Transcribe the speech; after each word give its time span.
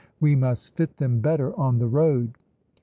we 0.19 0.35
must 0.35 0.73
fit 0.75 0.97
them 0.97 1.19
better 1.19 1.55
on 1.59 1.77
the 1.77 1.85
road!" 1.85 2.33